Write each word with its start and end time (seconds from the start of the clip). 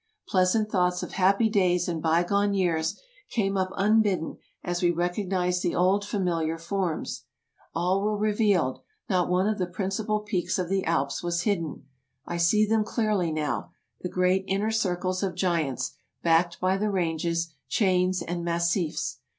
Pleasant 0.27 0.71
thoughts 0.71 1.03
of 1.03 1.11
happy 1.11 1.47
days 1.47 1.87
in 1.87 2.01
bygone 2.01 2.55
years 2.55 2.99
came 3.29 3.55
up 3.55 3.69
unbidden 3.77 4.39
as 4.63 4.81
we 4.81 4.89
recognized 4.89 5.61
the 5.61 5.75
old, 5.75 6.03
familiar 6.03 6.57
forms. 6.57 7.25
All 7.75 8.01
were 8.01 8.17
revealed— 8.17 8.81
not 9.11 9.29
one 9.29 9.45
of 9.47 9.59
the 9.59 9.67
principal 9.67 10.21
peaks 10.21 10.57
of 10.57 10.69
the 10.69 10.83
Alps 10.85 11.21
was 11.21 11.43
hidden. 11.43 11.85
I 12.25 12.37
see 12.37 12.65
them 12.65 12.83
clearly 12.83 13.31
now— 13.31 13.73
the 14.01 14.09
great 14.09 14.43
inner 14.47 14.71
circles 14.71 15.21
of 15.21 15.35
giants, 15.35 15.91
backed 16.23 16.59
by 16.59 16.77
the 16.77 16.89
ranges, 16.89 17.53
chains 17.69 18.23
and 18.23 18.43
massifs. 18.43 19.19